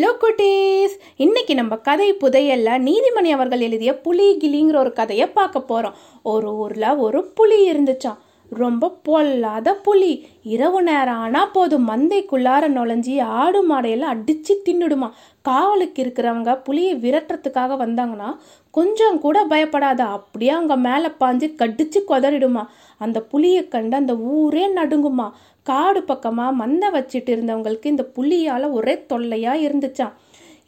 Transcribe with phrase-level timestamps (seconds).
[0.00, 0.92] Hello குட்டீஸ்.
[1.24, 5.96] இன்னைக்கு நம்ம கதை புதையல்ல நீதிமணி அவர்கள் எழுதிய புலி கிளிங்கிற ஒரு கதையை பார்க்க போகிறோம்
[6.32, 8.20] ஒரு ஊரில் ஒரு புலி இருந்துச்சாம்.
[8.52, 10.12] ரொம்ப பொல்லாத புலி.
[10.54, 15.10] இரவு நேரம் ஆனால் போதும் மந்தைக்குள்ளார நுழைஞ்சி ஆடு மாடையெல்லாம் அடித்து தின்னுடுமா
[15.48, 18.30] காவலுக்கு இருக்கிறவங்க புலியை விரட்டுறதுக்காக வந்தாங்கன்னா
[18.70, 22.64] கொஞ்சம் கூட பயப்படாத அப்படியே அவங்க மேலே பாஞ்சு கடிச்சு கொதறிடுமா
[23.00, 25.28] அந்த புலியை கண்டு அந்த ஊரே நடுங்குமா
[25.70, 30.16] காடு பக்கமாக மந்தை வச்சிட்டு இருந்தவங்களுக்கு இந்த புலியால ஒரே தொல்லையாக இருந்துச்சாம்.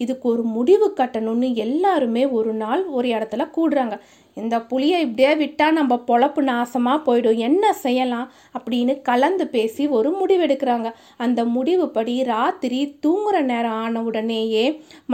[0.02, 3.96] இதுக்கு ஒரு முடிவு கட்டணும்னு எல்லாருமே ஒரு நாள் ஒரு இடத்துல கூடுறாங்க.
[4.36, 7.40] இந்த புலியை இப்படியே விட்டால் நம்ம பொழப்பு நாசமாக போயிடும்.
[7.48, 10.90] என்ன செய்யலாம் அப்படின்னு கலந்து பேசி ஒரு முடிவெடுக்கிறாங்க.
[11.24, 14.64] அந்த முடிவுப்படி ராத்திரி தூங்குற நேரம் ஆன உடனேயே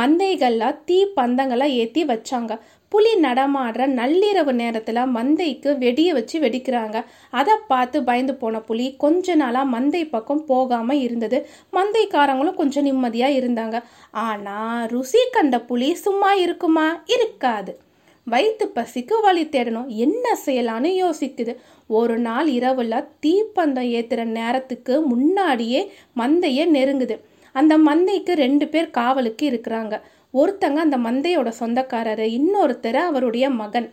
[0.00, 2.54] மந்தைகளில் தீ பந்தங்களை ஏற்றி வச்சாங்க.
[2.88, 7.04] புலி நடமாடுற நள்ளிரவு நேரத்தில் மந்தைக்கு வெடிய வச்சு வெடிக்கிறாங்க.
[7.30, 11.46] அதை பார்த்து பயந்து போன புலி கொஞ்ச நாளாக மந்தை பக்கம் போகாமல் இருந்தது.
[11.72, 13.82] மந்தைக்காரங்களும் கொஞ்சம் நிம்மதியாக இருந்தாங்க.
[14.10, 17.02] ஆனால் ருசி கண்ட புலி சும்மா இருக்குமா?
[17.06, 17.78] இருக்காது.
[18.24, 19.86] வயிற்று பசிக்கு வழி தேடணும்.
[19.86, 21.56] என்ன செய்யலான்னு யோசிக்குது.
[21.86, 27.16] ஒரு நாள் இரவில் தீப்பந்தம் ஏற்றுற நேரத்துக்கு முன்னாடியே மந்தையை நெருங்குது.
[27.52, 30.00] அந்த மந்தைக்கு ரெண்டு பேர் காவலுக்கு இருக்கிறாங்க.
[30.40, 33.88] ஒருத்தங்க அந்த மந்தையோட சொந்தக்காரர் இன்னொருத்தர் அவருடைய மகன்.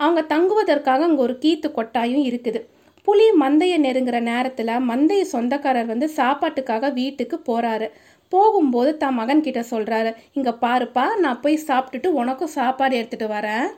[0.00, 2.60] அவங்க தங்குவதற்காக அங்கே ஒரு கீத்து கொட்டாயும் இருக்குது.
[3.06, 7.86] புலி மந்தையை நெருங்குற நேரத்தில் மந்தைய சொந்தக்காரர் வந்து சாப்பாட்டுக்காக வீட்டுக்கு போகிறாரு
[8.32, 13.68] போகும்போது தான் மகன் கிட்ட சொல்கிறாரு இங்கே பாருப்பா நான் போய் சாப்பிட்டுட்டு உனக்கும் சாப்பாடு எடுத்துட்டு வரேன்.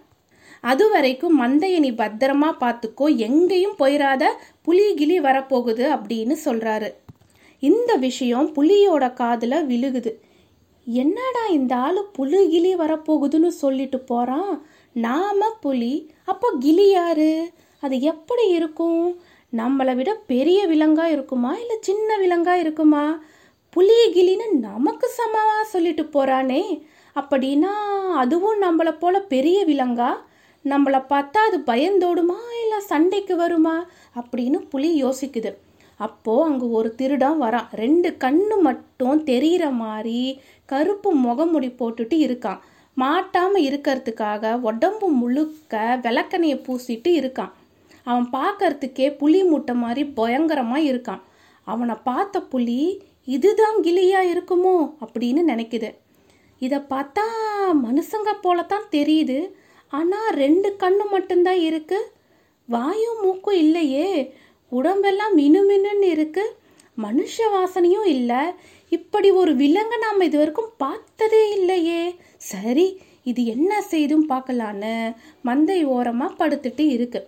[0.71, 4.25] அது வரைக்கும் மந்தையை நீ பத்திரமா பார்த்துக்கோ எங்கேயும் போயிடாத
[4.67, 6.89] புலி கிளி வரப்போகுது அப்படின்னு சொல்கிறாரு
[7.63, 10.13] இந்த விஷயம் புலியோட காதில் விழுகுது.
[10.93, 15.95] என்னடா இந்த ஆள் புலு கிளி வரப்போகுதுன்னு சொல்லிட்டு போகிறான் நாம புலி.
[16.25, 17.51] அப்போ கிளி யாரு?
[17.81, 19.21] அது எப்படி இருக்கும்?
[19.57, 21.53] நம்மளை விட பெரிய விலங்காக இருக்குமா?
[21.57, 23.23] இல்லை சின்ன விலங்காக இருக்குமா?
[23.71, 26.63] புலி கிளின்னு நமக்கு சமமாக சொல்லிட்டு போகிறானே
[27.15, 27.75] அப்படின்னா
[28.15, 30.11] அதுவும் நம்மளை போல பெரிய விலங்கா?
[30.65, 32.41] நம்மளை பார்த்தா அது பயந்தோடுமா?
[32.63, 33.87] இல்லை சண்டைக்கு வருமா?
[34.21, 35.51] அப்படின்னு புலி யோசிக்குது.
[36.07, 37.69] அப்போது அங்கே ஒரு திருடன் வரான்.
[37.83, 40.21] ரெண்டு கண்ணு மட்டும் தெரியிற மாதிரி
[40.73, 42.61] கருப்பு முகமுடி போட்டுட்டு இருக்கான்.
[42.97, 45.75] மாட்டாமல் இருக்கிறதுக்காக உடம்பு முழுக்க
[46.05, 47.53] விளக்கணையை பூசிட்டு இருக்கான்.
[48.11, 51.23] அவன் பார்க்கறதுக்கே புலி மூட்டை மாதிரி பயங்கரமாக இருக்கான்.
[51.67, 52.81] அவனை பார்த்த புலி
[53.37, 54.77] இதுதான் கிளியா இருக்குமோ?
[55.05, 55.91] அப்படின்னு நினைக்குது.
[56.63, 57.25] இதை பார்த்தா
[57.85, 59.39] மனுஷங்க போல தான் தெரியுது.
[59.93, 62.09] ஆனால் ரெண்டு கண்ணு மட்டும்தான் இருக்குது
[62.75, 64.09] வாயும் மூக்கும் இல்லையே.
[64.79, 66.45] உடம்பெல்லாம் மினுமினுன்னு இருக்கு.
[67.05, 68.43] மனுஷ வாசனையும் இல்லை.
[68.97, 72.03] இப்படி ஒரு விலங்கை நாம் இது வரைக்கும் பார்த்ததே இல்லையே.
[72.53, 72.87] சரி
[73.31, 74.95] இது என்ன செய்தும் பார்க்கலான்னு
[75.49, 77.21] மந்தை ஓரமாக படுத்துட்டு இருக்கு.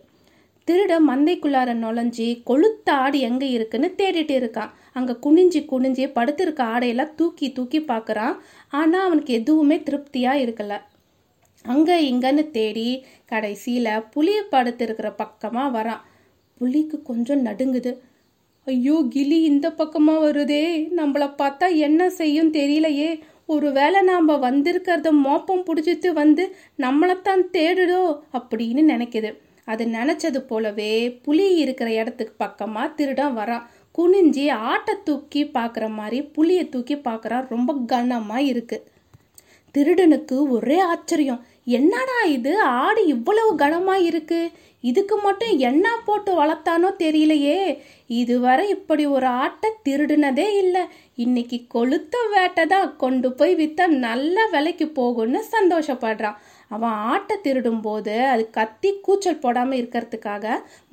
[0.68, 4.72] திருட மந்தைக்குள்ளார நுழைஞ்சி கொளுத்த ஆடு எங்கே இருக்குன்னு தேடிட்டு இருக்கான்.
[4.98, 8.34] அங்கே குனிஞ்சி குனிஞ்சி படுத்திருக்க ஆடையெல்லாம் தூக்கி தூக்கி பார்க்குறான்.
[8.80, 10.78] ஆனால் அவனுக்கு எதுவுமே திருப்தியாக இருக்கலை.
[11.64, 12.88] அங்கே இங்கன்னு தேடி
[13.32, 16.02] கடைசியில் புலி படுத்திருக்கிற பக்கமாக வரான்.
[16.62, 17.92] புலிக்கு கொஞ்சம் நடுங்குது.
[18.66, 20.64] ஐயோ கிளி இந்த பக்கமா வருதே.
[20.98, 23.10] நம்மள பார்த்தா என்ன செய்யும் தெரியலையே.
[23.52, 26.44] ஒருவேளை நாம் வந்திருக்கிறத மோப்பம் பிடிச்சிட்டு வந்து
[26.84, 28.02] நம்மளைத்தான் தேடுதோ
[28.38, 29.30] அப்படின்னு நினைக்குது.
[29.72, 30.92] அது நினைச்சது போலவே
[31.24, 33.66] புலி இருக்கிற இடத்துக்கு பக்கமா திருடன் வரான்
[33.98, 38.78] குனிஞ்சி ஆட்டை தூக்கி பார்க்குற மாதிரி புளியை தூக்கி பார்க்குறான் ரொம்ப கனமாக இருக்கு.
[39.74, 41.42] திருடனுக்கு ஒரே ஆச்சரியம்.
[41.66, 42.52] என்னடா இது?
[42.60, 44.50] ஆடு இவ்வளவு கனமாக இருக்கு
[44.80, 47.58] இதுக்கு மட்டும் என்ன போட்டு வளர்த்தானோ தெரியலையே.
[48.06, 50.82] இதுவரை இப்படி ஒரு ஆட்டை திருடுனதே இல்லை.
[51.14, 56.40] இன்னைக்கு கொளுத்த வேட்டை தான் கொண்டு போய் வித்தா நல்ல விலைக்கு போகும்னு சந்தோஷப்படுறான்.
[56.68, 60.46] அவன் ஆட்டை திருடும் போது அது கத்தி கூச்சல் போடாமல் இருக்கிறதுக்காக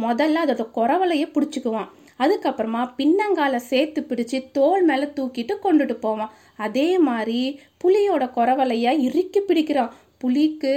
[0.06, 1.90] முதல்ல அதோட குறவலையை பிடிச்சிக்குவான்.
[2.20, 6.34] அதுக்கப்புறமா பின்னங்கால சேர்த்து பிடிச்சி தோல் மேலே தூக்கிட்டு கொண்டுட்டு போவான்.
[6.58, 7.42] அதே மாதிரி
[7.84, 9.94] புலியோட குறவலையை இறுக்கி பிடிக்கிறான்.
[10.20, 10.74] புலிக்கு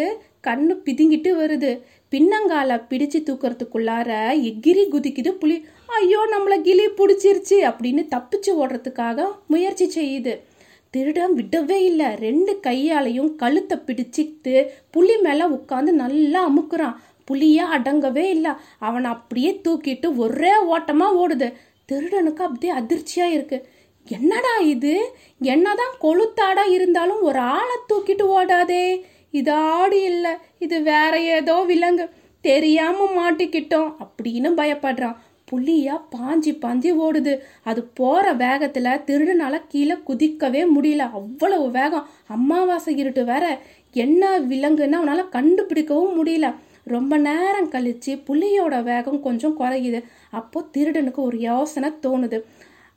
[0.47, 1.71] கண்ணு பிதுங்கிட்டு வருது.
[2.11, 4.11] பின்னங்கால பிடிச்சு தூக்கிறதுக்குள்ளார
[4.49, 5.57] எகிரி குதிக்குது புலி.
[5.99, 10.35] ஐயோ நம்மள கிளி பிடிச்சிருச்சு அப்படின்னு தப்பிச்சு ஓடுறதுக்காக முயற்சி செய்யுது.
[10.91, 12.09] திருடன் விடவே இல்லை.
[12.15, 14.55] ரெண்டு கையாலையும் கழுத்தை பிடிச்சிட்டு
[14.91, 16.97] புலி மேலே உட்காந்து நல்லா அமுக்குறான்.
[17.31, 18.53] புலியா அடங்கவே இல்லை.
[18.79, 21.49] அவனை அப்படியே தூக்கிட்டு ஒரே ஓட்டமாக ஓடுது.
[21.93, 23.59] திருடனுக்கு அப்படியே அதிர்ச்சியாக இருக்கு.
[24.09, 24.95] என்னடா இது?
[25.41, 28.85] என்னதான் கொளுத்தாடா இருந்தாலும் ஒரு ஆளை தூக்கிட்டு ஓடாதே
[29.33, 32.09] இது ஆடு இல்லை இது வேற ஏதோ விலங்கு.
[32.41, 35.17] தெரியாம மாட்டிக்கிட்டோம் அப்படின்னு பயப்படுறான்.
[35.51, 37.33] புலியா பாஞ்சி பாஞ்சி ஓடுது.
[37.63, 41.05] அது போற வேகத்துல திருடனால கீழே குதிக்கவே முடியல.
[41.19, 42.07] அவ்வளவு வேகம்.
[42.27, 43.59] அமாவாசை இருட்டு வேற.
[43.93, 46.55] என்ன விலங்குன்னு அவனால கண்டுபிடிக்கவும் முடியல.
[46.85, 50.01] ரொம்ப நேரம் கழிச்சு புலியோட வேகம் கொஞ்சம் குறையுது.
[50.31, 52.39] அப்போ திருடனுக்கு ஒரு யோசனை தோணுது.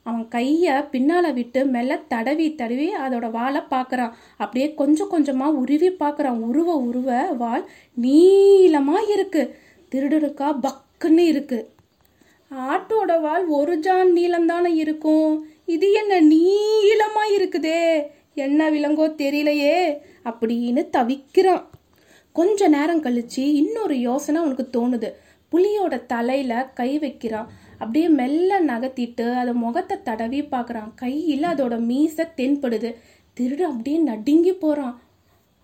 [0.05, 6.41] அவன் கையை பின்னால் விட்டு மெல்ல தடவி தடவி அதோட வாலை பார்க்குறான் அப்படியே கொஞ்சம் கொஞ்சமாக உருவி பார்க்குறான்
[6.49, 9.53] உருவ உருவ வால் நீளமாக இருக்குது
[9.91, 11.73] திருடனுக்கா பக்குன்னு இருக்குது
[12.51, 15.31] ஆட்டோட வால் ஒரு ஜான் நீளம்தானே இருக்கும்.
[15.65, 17.81] இது என்ன நீளமாக இருக்குதே?
[18.33, 19.77] என்ன விலங்கோ தெரியலையே?
[20.29, 21.63] அப்படின்னு தவிக்கிறான்.
[22.35, 25.09] கொஞ்ச நேரம் கழிச்சு இன்னொரு யோசனை அவனுக்கு தோணுது.
[25.51, 27.49] புலியோட தலையில் கை வைக்கிறான்.
[27.77, 30.91] அப்படியே மெல்ல நகர்த்திட்டு அதை முகத்தை தடவி பார்க்குறான்.
[30.95, 32.91] கையில் அதோட மீசை தென்படுது.
[33.37, 34.95] திருடு அப்படியே நடுங்கி போகிறான்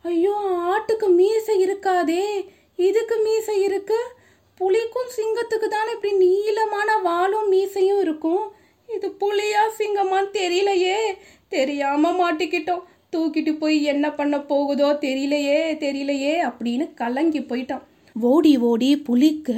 [0.05, 0.35] ஐயோ
[0.71, 2.23] ஆட்டுக்கு மீசை இருக்காதே.
[2.75, 3.99] இதுக்கு மீசை இருக்கு?
[4.59, 8.43] புலிக்கும் சிங்கத்துக்கு தானே இப்படி நீளமான வாலும் மீசையும் இருக்கும்.
[8.95, 10.97] இது புலியா சிங்கமான்னு தெரியலையே.
[11.47, 12.83] தெரியாம மாட்டிக்கிட்டோம்.
[13.15, 17.85] தூக்கிட்டு போய் என்ன பண்ண போகுதோ தெரியலையே தெரியலையே அப்படின்னு கலங்கி போயிட்டான்.
[18.21, 19.57] ஓடி ஓடி புலிக்கு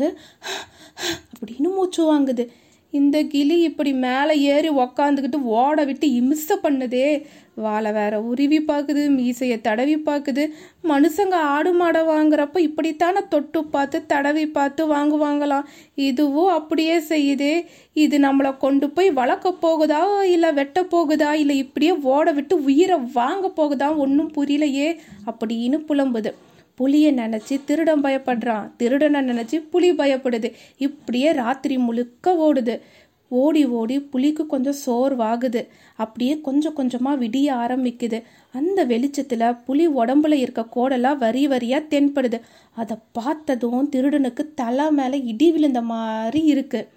[1.74, 2.48] பெருமூச்சு மூச்சு வாங்குது.
[2.92, 7.26] இந்த கிளி இப்படி மேலே ஏறி உக்காந்துக்கிட்டு ஓட விட்டு இம்சை பண்ணுதே.
[7.56, 10.44] வாழை வேற உருவி பார்க்குது மீசையை தடவி பார்க்குது
[10.84, 15.66] மனுஷங்க ஆடு மாடை வாங்குறப்ப இப்படித்தானே தொட்டு பார்த்து தடவி பார்த்து வாங்குவாங்களாம்.
[15.96, 17.66] இதுவும் அப்படியே செய்யுதே.
[17.94, 21.34] இது நம்மளை கொண்டு போய் வளர்க்க போகுதா இல்லை வெட்ட போகுதா?
[21.34, 23.96] இல்லை இப்படியே ஓட விட்டு உயிரை வாங்க போகுதா?
[23.96, 25.00] ஒன்றும் புரியலையே.
[25.26, 26.32] அப்படின்னு புலம்புது.
[26.76, 28.70] புலியை நினச்சி திருடன் பயப்படுறான்.
[28.78, 30.52] திருடனை நினச்சி புலி பயப்படுது.
[30.78, 32.80] இப்படியே ராத்திரி முழுக்க ஓடுது.
[33.28, 35.62] ஓடி ஓடி புலிக்கு கொஞ்சம் சோர்வாகுது.
[35.96, 38.24] அப்படியே கொஞ்சம் கொஞ்சமாக விடிய ஆரம்பிக்குது.
[38.54, 42.40] அந்த வெளிச்சத்தில் புலி உடம்புல இருக்க கோடெல்லாம் வரி வரியாக தென்படுது.
[42.72, 46.88] அதை பார்த்ததும் திருடனுக்கு தலை மேலே இடி விழுந்த மாதிரி இருக்குது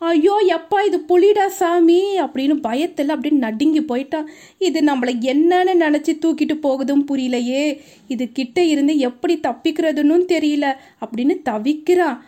[0.00, 2.00] ஐயோ எப்பா இது புலிடா சாமி?
[2.24, 4.28] அப்படின்னு பயத்தில் அப்படின்னு நடுங்கி போயிட்டான்
[4.58, 7.64] இது நம்மளை என்னன்னு நினச்சி தூக்கிட்டு போகுதும் புரியலையே.
[8.08, 10.66] இது கிட்ட இருந்து எப்படி தப்பிக்கிறதுன்னு தெரியல
[11.04, 12.18] அப்படின்னு தவிக்கிறான்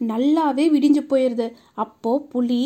[0.00, 1.46] நல்லாவே விடிஞ்சு போயிடுது
[1.84, 2.62] அப்போது புலி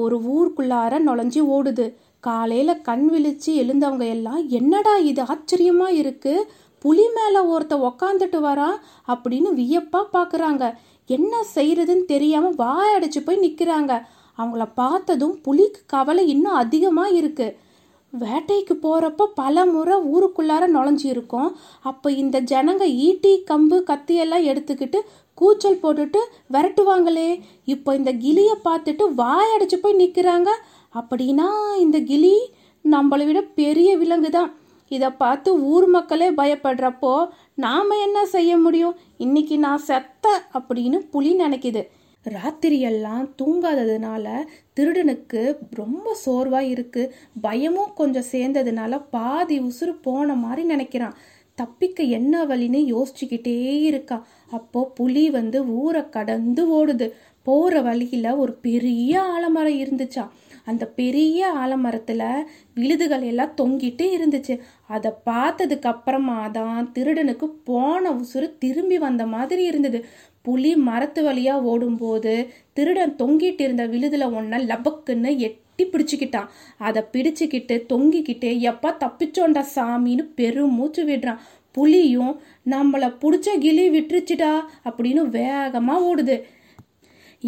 [0.00, 1.86] ஒரு ஊருக்குள்ளார நுழைஞ்சி ஓடுது.
[2.20, 5.22] காலையில் கண் விழிச்சு எழுந்தவங்க எல்லாம் என்னடா இது?
[5.32, 6.46] ஆச்சரியமாக இருக்குது
[6.84, 8.76] புலி மேலே ஒருத்த உக்காந்துட்டு வரான்
[9.08, 10.64] அப்படின்னு வியப்பாக பார்க்குறாங்க
[11.08, 12.50] என்ன செய்யறதுன்னு தெரியாம
[12.96, 13.92] அடைச்சி போய் நிற்கிறாங்க
[14.38, 17.46] அவங்கள பார்த்ததும் புலிக்கு கவலை இன்னும் அதிகமாக இருக்கு.
[18.12, 21.50] வேட்டைக்கு போகிறப்ப பல முறை ஊருக்குள்ளார நுழைஞ்சிருக்கோம்
[21.82, 24.98] அப்போ இந்த ஜனங்க ஈட்டி கம்பு கத்தியெல்லாம் எடுத்துக்கிட்டு
[25.34, 26.20] கூச்சல் போட்டுட்டு
[26.54, 27.30] விரட்டுவாங்களே.
[27.64, 30.50] இப்போ இந்த கிளியை பார்த்துட்டு வாயடைச்சு போய் நிற்கிறாங்க
[30.94, 31.48] அப்படின்னா
[31.84, 32.36] இந்த கிளி
[32.84, 34.50] நம்மளை விட பெரிய விலங்கு தான்
[34.90, 37.14] இதை பார்த்து ஊர் மக்களே பயப்படுறப்போ
[37.58, 38.96] நாம் என்ன செய்ய முடியும்?
[39.16, 41.82] இன்னைக்கு நான் செத்த அப்படின்னு புலி நினைக்குது.
[42.24, 44.26] ராத்திரியெல்லாம் தூங்காததுனால
[44.76, 51.16] திருடனுக்கு ரொம்ப சோர்வாக இருக்குது பயமும் கொஞ்சம் சேர்ந்ததுனால பாதி உசுறு போன மாதிரி நினைக்கிறான்.
[51.54, 53.56] தப்பிக்க என்ன வழின்னு யோசிச்சுக்கிட்டே
[53.92, 57.08] இருக்கான் அப்போ புலி வந்து ஊரை கடந்து ஓடுது.
[57.42, 60.32] போகிற வழியில் ஒரு பெரிய ஆலமரம் இருந்துச்சான்
[60.70, 62.44] அந்த பெரிய ஆலமரத்தில்
[62.78, 64.54] விழுதுகள் எல்லாம் தொங்கிட்டு இருந்துச்சு.
[64.94, 70.00] அதை பார்த்ததுக்கு அப்புறமா தான் திருடனுக்கு போன உசுறு திரும்பி வந்த மாதிரி இருந்தது.
[70.46, 72.34] புலி மரத்து வழியாக ஓடும்போது
[72.72, 76.50] திருடன் தொங்கிட்டு இருந்த விழுதுல ஒன்றை லபக்குன்னு எட்டி பிடிச்சிக்கிட்டான்.
[76.88, 81.40] அதை பிடிச்சிக்கிட்டு தொங்கிக்கிட்டு எப்பா தப்பிச்சோண்டா சாமின்னு பெரும் மூச்சு விடுறான்.
[81.76, 82.34] புலியும்
[82.70, 84.52] நம்மளை பிடிச்ச கிளி விட்டுருச்சுடா
[84.88, 86.36] அப்படின்னு வேகமாக ஓடுது.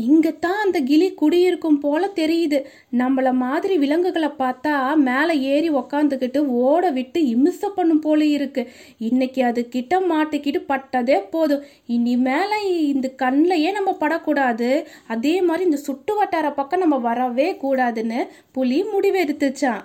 [0.04, 2.58] இங்கத்தான் அந்த கிளி குடியிருக்கும் போல தெரியுது.
[2.98, 4.74] நம்மள மாதிரி விலங்குகளை பார்த்தா
[5.08, 8.64] மேலே ஏறி உக்காந்துக்கிட்டு ஓட விட்டு இம்சை பண்ணும் போல இருக்கு.
[8.98, 11.64] இன்னைக்கு அது கிட்ட மாட்டிக்கிட்டு பட்டதே போதும்.
[11.86, 12.60] இனி மேலே
[12.94, 14.70] இந்த கண்ணிலையே நம்ம படக்கூடாது.
[15.06, 18.20] அதே மாதிரி இந்த சுட்டு வட்டார பக்கம் நம்ம வரவே கூடாதுன்னு
[18.52, 19.84] புலி முடிவெடுத்துச்சான்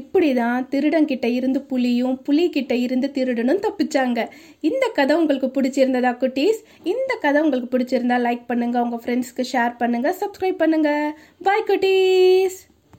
[0.00, 4.20] இப்படி தான் திருடங்கிட்ட இருந்து புலியும் புலிகிட்ட இருந்து திருடனும் தப்பிச்சாங்க.
[4.68, 6.60] இந்த கதை உங்களுக்கு பிடிச்சிருந்ததா குட்டீஸ்?
[6.92, 11.04] இந்த கதை உங்களுக்கு பிடிச்சிருந்தா லைக் பண்ணுங்கள் உங்கள் ஃப்ரெண்ட்ஸ்க்கு ஷேர் பண்ணுங்கள் சப்ஸ்கிரைப் பண்ணுங்கள்
[11.48, 12.58] பாய் குட்டீஸ்!